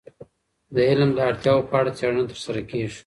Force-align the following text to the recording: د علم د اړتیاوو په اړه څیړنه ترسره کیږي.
د 0.75 0.77
علم 0.89 1.09
د 1.15 1.19
اړتیاوو 1.29 1.67
په 1.69 1.75
اړه 1.79 1.91
څیړنه 1.97 2.23
ترسره 2.31 2.61
کیږي. 2.69 2.99